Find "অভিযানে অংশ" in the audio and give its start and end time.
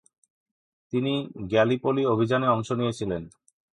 2.05-2.69